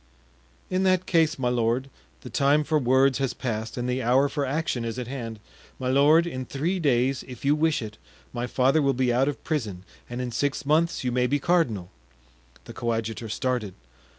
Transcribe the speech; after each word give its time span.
"In 0.71 0.81
that 0.81 1.05
case, 1.05 1.37
my 1.37 1.49
lord, 1.49 1.87
the 2.21 2.29
time 2.31 2.63
for 2.63 2.79
words 2.79 3.19
has 3.19 3.35
passed 3.35 3.77
and 3.77 3.87
the 3.87 4.01
hour 4.01 4.27
for 4.29 4.47
action 4.47 4.83
is 4.83 4.97
at 4.97 5.05
hand; 5.05 5.39
my 5.77 5.89
lord, 5.89 6.25
in 6.25 6.43
three 6.43 6.79
days, 6.79 7.23
if 7.27 7.45
you 7.45 7.53
wish 7.53 7.83
it, 7.83 7.99
my 8.33 8.47
father 8.47 8.81
will 8.81 8.93
be 8.95 9.13
out 9.13 9.27
of 9.27 9.43
prison 9.43 9.83
and 10.09 10.19
in 10.19 10.31
six 10.31 10.65
months 10.65 11.03
you 11.03 11.11
may 11.11 11.27
be 11.27 11.37
cardinal." 11.37 11.91
The 12.65 12.73
coadjutor 12.73 13.29
started. 13.29 13.75